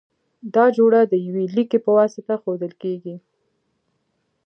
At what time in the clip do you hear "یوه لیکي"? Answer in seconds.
1.27-1.79